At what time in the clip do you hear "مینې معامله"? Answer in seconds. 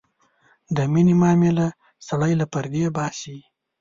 0.93-1.67